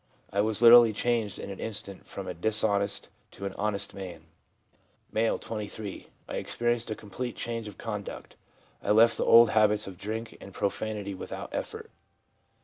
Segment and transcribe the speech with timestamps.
[0.33, 4.23] I was literally changed in an instant from a dishonest to an honest man.'
[5.15, 8.35] M., 23.' I experienced a complete change of conduct;
[8.81, 11.89] I left off the old habits of drink and profanity without efifort.